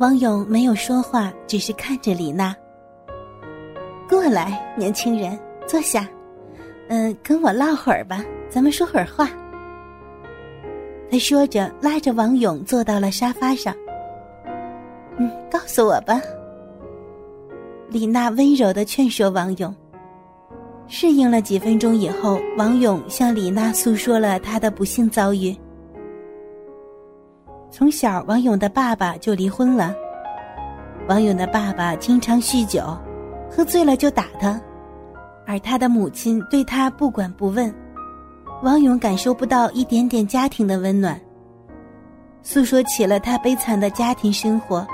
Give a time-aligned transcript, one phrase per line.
[0.00, 2.56] 王勇没有说话，只是看着李娜。
[4.08, 6.08] 过来，年轻人，坐下。
[6.88, 9.28] 嗯，跟我唠会儿吧，咱们说会儿话。
[11.10, 13.74] 他说着，拉着王勇坐到了沙发上。
[15.18, 16.18] 嗯，告诉我吧。
[17.90, 19.74] 李娜温柔的劝说王勇。
[20.86, 25.54] 适应了几分钟以后，王勇向李娜诉说了他的不幸遭遇。
[27.80, 29.96] 从小，王勇的爸爸就离婚了。
[31.08, 32.94] 王勇的爸爸经常酗酒，
[33.50, 34.60] 喝醉了就打他，
[35.46, 37.74] 而他的母亲对他不管不问。
[38.62, 41.18] 王勇感受不到一点点家庭的温暖。
[42.42, 44.86] 诉说起了他悲惨的家庭生活，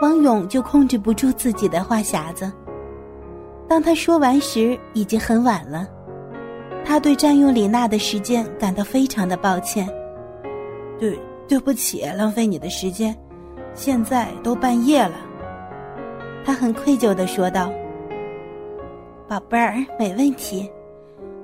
[0.00, 2.50] 王勇就控制不住自己的话匣子。
[3.68, 5.86] 当他说完时，已经很晚了。
[6.86, 9.86] 他对占用李娜的时间感到非常的抱歉。
[10.98, 11.18] 对，
[11.50, 13.12] 对不起，浪费你的时间。
[13.74, 15.16] 现在都半夜了。
[16.44, 17.72] 他很愧疚的说道
[19.26, 20.70] ：“宝贝儿，没问题。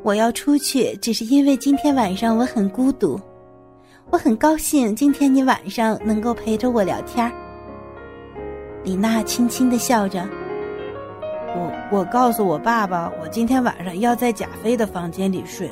[0.04, 3.20] 我要出去，只是因为今天晚上我很孤独。
[4.10, 7.28] 我很高兴今天你晚上能够陪着我聊天。”
[8.84, 10.24] 李娜轻轻的笑着。
[11.56, 15.68] 我我告诉我爸爸，我今天晚上要在贾飞的房间里睡，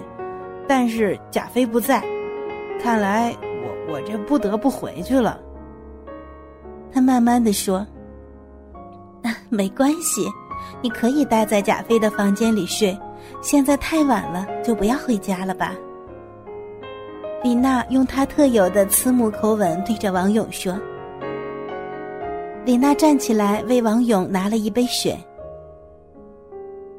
[0.66, 2.02] 但是贾飞不在，
[2.82, 3.32] 看来
[3.88, 5.40] 我这不得不回去了。
[6.92, 7.86] 他慢慢的说
[9.50, 10.26] ：“没关系，
[10.80, 12.96] 你可以待在贾飞的房间里睡，
[13.42, 15.74] 现在太晚了，就不要回家了吧。”
[17.42, 20.74] 李娜用她特有的慈母口吻对着王勇说。
[22.64, 25.14] 李娜站起来为王勇拿了一杯水。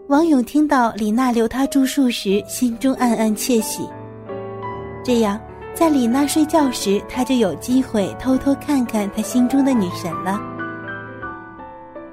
[0.07, 3.89] 王勇听到李娜留他住宿时，心中暗暗窃喜。
[5.03, 5.39] 这样，
[5.75, 10.39] 在李娜睡觉时，他就有机会偷偷看看他心中的女神了。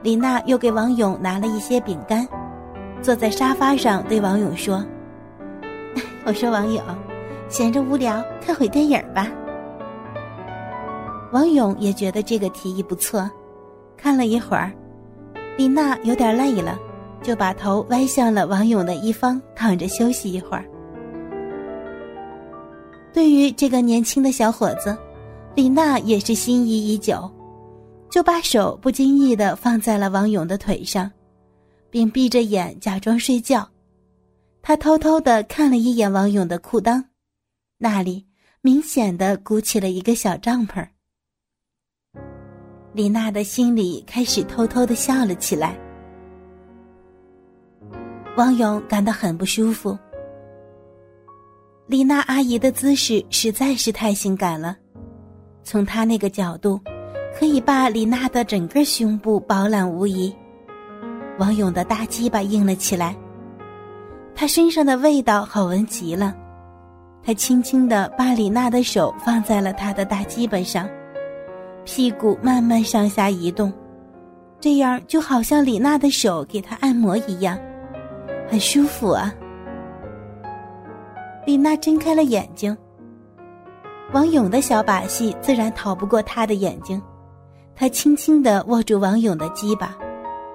[0.03, 2.27] 李娜又给王勇拿了一些饼干，
[3.01, 4.85] 坐在沙发上对王勇说
[6.27, 6.83] ：“我说王勇，
[7.49, 9.29] 闲着无聊，看会电影吧。”
[11.31, 13.31] 王勇也觉得这个提议不错，
[13.97, 14.73] 看了一会儿，
[15.57, 16.77] 李娜有点累了。
[17.23, 20.65] 就把头歪向了王勇的一方，躺着休息一会儿。
[23.13, 24.97] 对于这个年轻的小伙子，
[25.55, 27.31] 李娜也是心仪已久，
[28.11, 31.11] 就把手不经意的放在了王勇的腿上，
[31.91, 33.69] 并闭着眼假装睡觉。
[34.63, 37.05] 他偷偷的看了一眼王勇的裤裆，
[37.79, 38.25] 那里
[38.61, 40.87] 明显的鼓起了一个小帐篷。
[42.95, 45.77] 李娜的心里开始偷偷的笑了起来。
[48.37, 49.99] 王勇感到很不舒服。
[51.93, 54.75] 李娜阿姨的姿势实在是太性感了，
[55.63, 56.81] 从她那个角度，
[57.39, 60.35] 可以把李娜的整个胸部饱览无遗。
[61.39, 63.15] 王勇的大鸡巴硬了起来，
[64.35, 66.35] 他身上的味道好闻极了。
[67.23, 70.89] 他轻轻的把李娜的手放在了他的大鸡巴上，
[71.85, 73.71] 屁股慢慢上下移动，
[74.59, 77.59] 这样就好像李娜的手给他按摩一样。
[78.49, 79.31] 很舒服啊！
[81.45, 82.77] 李娜睁开了眼睛。
[84.13, 87.01] 王勇的小把戏自然逃不过她的眼睛，
[87.75, 89.97] 她轻轻的握住王勇的鸡巴，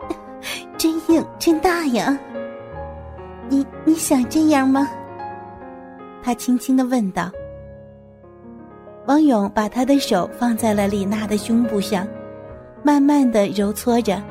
[0.78, 2.18] 真硬，真大呀！
[3.50, 4.88] 你你想这样吗？
[6.22, 7.32] 他轻轻的问道。
[9.06, 12.06] 王勇把他的手放在了李娜的胸部上，
[12.84, 14.22] 慢慢的揉搓着。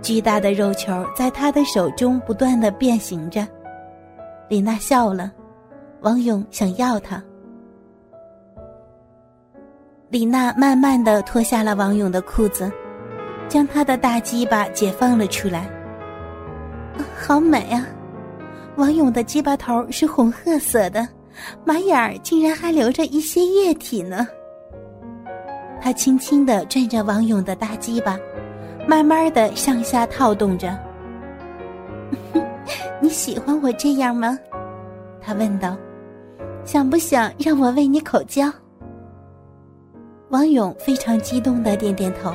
[0.00, 3.46] 巨大的肉球在他的手中不断的变形着，
[4.48, 5.32] 李娜笑了，
[6.02, 7.22] 王勇想要他。
[10.10, 12.70] 李娜慢慢的脱下了王勇的裤子，
[13.48, 15.70] 将他的大鸡巴解放了出来。
[17.16, 17.86] 好美啊！
[18.76, 21.08] 王勇的鸡巴头是红褐色的，
[21.64, 24.26] 马眼儿竟然还流着一些液体呢。
[25.80, 28.18] 他轻轻的转着王勇的大鸡巴。
[28.84, 30.76] 慢慢的上下套动着，
[33.00, 34.36] 你喜欢我这样吗？
[35.20, 35.76] 他问道。
[36.64, 38.50] 想不想让我为你口交？
[40.30, 42.32] 王勇非常激动的点点头。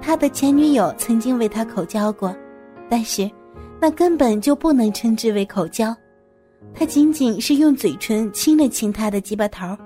[0.00, 2.34] 他的前女友曾经为他口交过，
[2.88, 3.30] 但是
[3.80, 5.94] 那根本就不能称之为口交，
[6.74, 9.76] 他仅仅是用嘴唇亲了亲他的鸡巴头。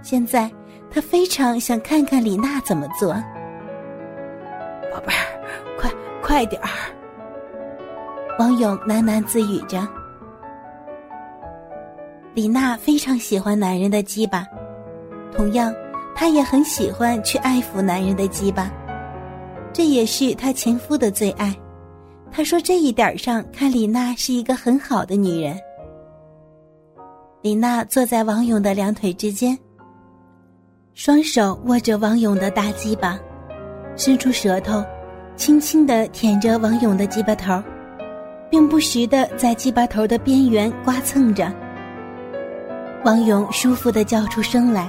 [0.00, 0.50] 现在
[0.90, 3.12] 他非常想看看李娜怎么做。
[4.90, 5.90] 宝贝儿，快
[6.22, 6.68] 快点儿！
[8.38, 9.86] 王勇喃喃自语着。
[12.34, 14.46] 李娜非常喜欢男人的鸡巴，
[15.36, 15.70] 同样，
[16.14, 18.72] 她也很喜欢去爱抚男人的鸡巴，
[19.70, 21.54] 这也是她前夫的最爱。
[22.30, 25.58] 她说这一点上看李娜是一个很好的女人。
[27.42, 29.58] 李娜坐在王勇的两腿之间，
[30.94, 33.18] 双手握着王勇的大鸡巴，
[33.94, 34.82] 伸出舌头，
[35.36, 37.62] 轻轻的舔着王勇的鸡巴头。
[38.48, 41.50] 并不时的在鸡巴头的边缘刮蹭着。
[43.04, 44.88] 王勇舒服的叫出声来。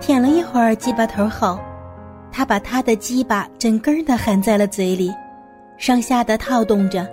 [0.00, 1.58] 舔了一会儿鸡巴头后，
[2.32, 5.12] 他把他的鸡巴整根的含在了嘴里，
[5.76, 7.06] 上下的套动着，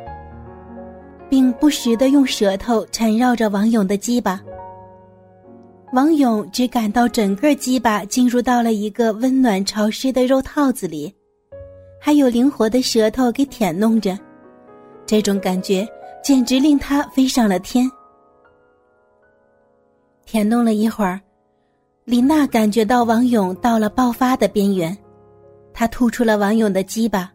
[1.29, 4.41] 并不时的用舌头缠绕着王勇的鸡巴。
[5.93, 11.13] 王勇只感到整个鸡巴进入到了一个温暖潮湿的肉套子里，
[12.01, 14.17] 还有灵活的舌头给舔弄着。
[15.05, 15.87] 这种感觉
[16.23, 17.89] 简直令他飞上了天。
[20.25, 21.21] 舔弄了一会儿，
[22.03, 24.95] 李娜感觉到王勇到了爆发的边缘，
[25.73, 27.31] 她吐出了王勇的鸡巴。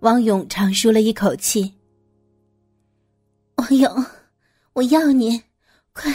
[0.00, 1.72] 王勇长舒了一口气。
[3.56, 4.04] 王勇，
[4.74, 5.42] 我要你，
[5.92, 6.14] 快，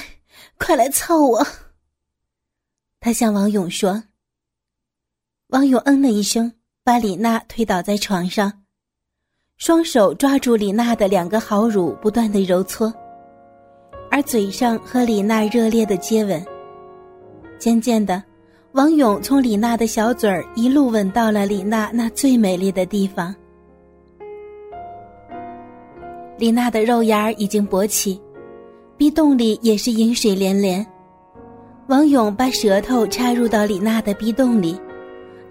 [0.58, 1.46] 快来操我！
[3.00, 4.04] 他向王勇说。
[5.48, 6.54] 王勇嗯了一声，
[6.84, 8.64] 把李娜推倒在床上。
[9.58, 12.94] 双手抓住李娜的两个好乳，不断的揉搓，
[14.12, 16.44] 而嘴上和李娜热烈的接吻。
[17.58, 18.22] 渐渐的，
[18.74, 23.34] 王勇从李娜的小嘴儿一路吻到了李娜那最美丽的地方。
[26.38, 28.22] 李娜的肉芽已经勃起，
[28.98, 30.86] 逼洞里也是饮水连连。
[31.88, 34.80] 王勇把舌头插入到李娜的逼洞里，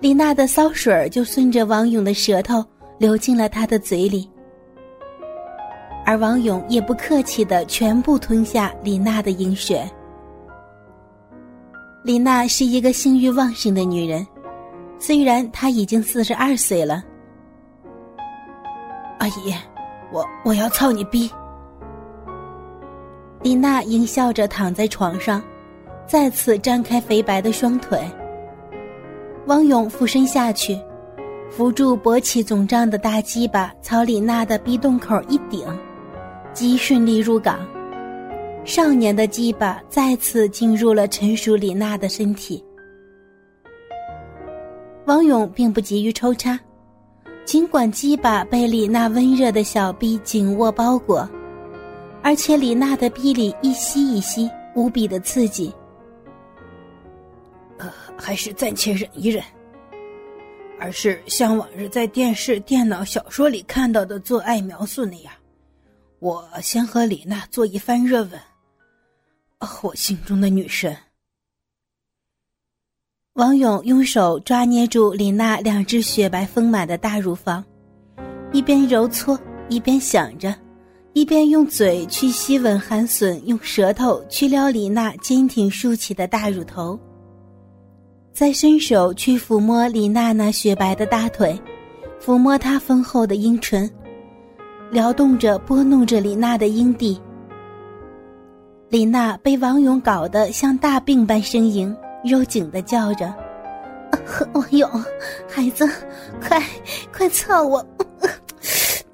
[0.00, 2.64] 李娜的骚水就顺着王勇的舌头。
[2.98, 4.28] 流进了他的嘴里，
[6.10, 9.88] 而王勇也不客气的全部吞下李娜的饮血。
[12.02, 14.26] 李娜是一个性欲旺盛的女人，
[14.98, 17.04] 虽然她已经四十二岁了。
[19.20, 19.54] 阿姨，
[20.10, 21.30] 我我要操你逼！
[23.42, 25.40] 李娜淫笑着躺在床上，
[26.08, 28.02] 再次张开肥白的双腿。
[29.46, 30.76] 王勇俯身下去。
[31.52, 35.66] 扶住勃起肿胀的大鸡巴，朝李娜的逼洞口一顶，
[36.52, 37.58] 鸡顺利入港。
[38.64, 42.62] 少年的鸡巴再次进入了成熟李娜的身体。
[45.06, 46.58] 王勇并不急于抽插，
[47.44, 51.28] 尽管鸡巴被李娜温热的小臂紧握包裹，
[52.22, 55.72] 而且李娜的臂里一吸一吸，无比的刺激。
[57.78, 59.42] 呃，还是暂且忍一忍。
[60.78, 65.32] 而是像往日在电视、电脑、小说里看到的做爱描述那样，
[66.20, 68.32] 我先和李娜做一番热吻。
[69.82, 70.94] 我心中的女神。
[73.34, 77.64] 王勇用手抓捏住李娜两只雪白丰满的大乳房，
[78.52, 79.38] 一边揉搓，
[79.70, 80.54] 一边想着，
[81.14, 87.00] 一边用嘴去吸吻寒笋，用舌头去撩李娜坚挺竖起的大乳头。
[88.34, 91.58] 再伸手去抚摸李娜那雪白的大腿，
[92.22, 93.90] 抚摸她丰厚的阴唇，
[94.90, 97.20] 撩动着、拨弄着李娜的阴蒂。
[98.88, 103.32] 李娜被王勇搞得像大病般呻吟，肉紧的叫着
[104.52, 104.90] ：“王勇，
[105.48, 105.88] 孩子，
[106.42, 106.60] 快
[107.16, 107.86] 快操我！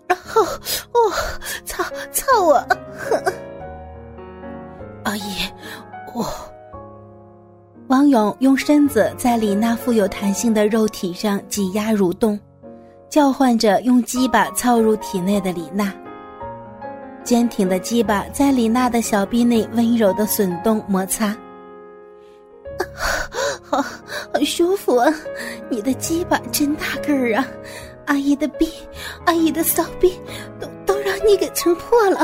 [0.09, 1.13] 然后，哦，
[1.67, 2.55] 操操我！
[5.05, 5.23] 阿姨，
[6.15, 6.27] 我。”
[7.89, 12.41] 王勇用身子在李娜富有弹性的肉体上挤压蠕动，
[13.09, 15.93] 叫唤着用鸡巴操入体内的李娜。
[17.25, 21.37] 坚挺的鸡巴在李娜的小臂内温柔的耸动摩擦，
[23.63, 25.13] 好，好舒服啊！
[25.69, 27.45] 你的鸡巴真大个儿啊！
[28.07, 28.73] 阿姨的臂，
[29.25, 30.17] 阿姨的骚臂，
[30.61, 32.21] 都都让你给撑破了。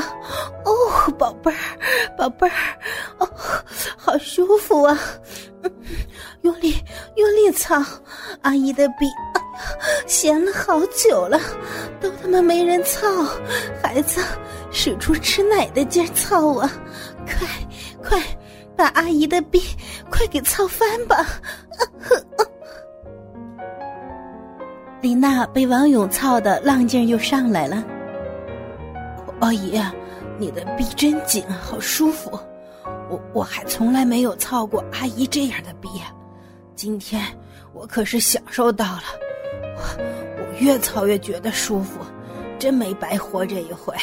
[0.64, 1.58] 哦，宝贝儿，
[2.16, 2.54] 宝贝儿，
[3.18, 3.28] 哦，
[3.96, 4.96] 好舒服啊！
[6.42, 6.76] 用力，
[7.16, 7.82] 用力操！
[8.42, 9.41] 阿姨的臂，啊，
[10.06, 11.40] 闲了好久了，
[12.00, 13.08] 都他妈没人操。
[13.82, 14.20] 孩子，
[14.70, 16.70] 使出吃奶的劲儿操啊！
[17.26, 17.48] 快，
[18.02, 18.22] 快，
[18.76, 19.62] 把阿姨的逼
[20.10, 21.24] 快给操翻吧！
[25.00, 27.82] 李娜被王勇操的浪劲又上来了。
[29.40, 29.82] 阿姨，
[30.38, 32.38] 你的逼真紧，好舒服。
[33.10, 35.88] 我我还从来没有操过阿姨这样的逼，
[36.74, 37.22] 今天
[37.74, 39.02] 我可是享受到了。
[39.98, 42.00] 我越操越觉得舒服，
[42.58, 43.94] 真没白活这一回。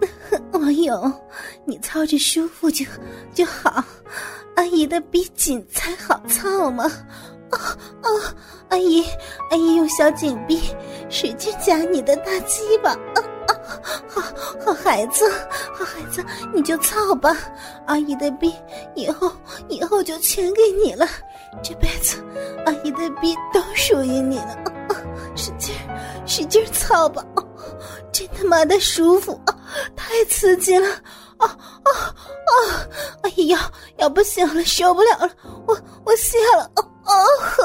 [0.52, 1.12] 王勇，
[1.64, 2.84] 你操着舒服就
[3.32, 3.82] 就好。
[4.56, 6.84] 阿姨的逼紧才好操嘛！
[7.50, 7.58] 哦
[8.02, 8.20] 哦！
[8.68, 9.02] 阿姨，
[9.50, 10.60] 阿姨用小紧逼
[11.08, 12.90] 使劲夹你的大鸡巴！
[12.90, 13.22] 啊！
[14.08, 14.22] 好
[14.64, 15.30] 好孩子，
[15.72, 17.36] 好孩子，你就操吧！
[17.86, 18.54] 阿姨的逼
[18.94, 19.30] 以后
[19.68, 21.06] 以后就全给你了，
[21.62, 22.22] 这辈子
[22.66, 24.56] 阿姨的逼都属于你了！
[25.36, 25.74] 使劲
[26.26, 27.24] 使劲操吧！
[28.12, 29.56] 真他妈的舒服啊！
[29.96, 30.88] 太刺激了！
[31.38, 32.12] 啊啊啊！
[33.22, 35.30] 哎呀，要不行了，受不了了！
[35.66, 36.70] 我我谢了！
[37.04, 37.62] 啊啊！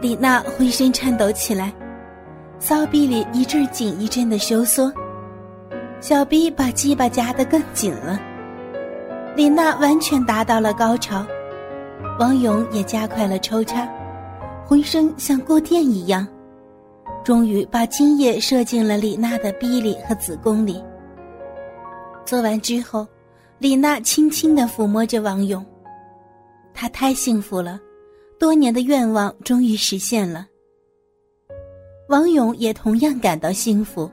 [0.00, 1.70] 李娜浑身颤抖起来，
[2.60, 4.92] 骚逼里一阵紧一阵的收缩，
[5.98, 8.20] 小逼把鸡巴夹得更紧了。
[9.34, 11.24] 李娜完全达到了高潮，
[12.18, 13.88] 王勇也加快了抽插，
[14.66, 16.28] 浑身像过电一样。
[17.24, 20.82] 终于把精液射进了李娜的逼里和子宫里。
[22.26, 23.06] 做完之后，
[23.58, 25.64] 李娜轻轻的抚摸着王勇，
[26.74, 27.80] 她太幸福了，
[28.38, 30.46] 多年的愿望终于实现了。
[32.10, 34.10] 王勇也同样感到幸福，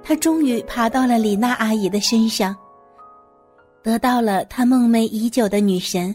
[0.00, 2.54] 他终于爬到了李娜阿姨的身上，
[3.82, 6.14] 得到了他梦寐已久的女神。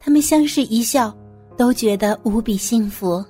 [0.00, 1.14] 他们相视一笑，
[1.58, 3.22] 都觉得无比幸福。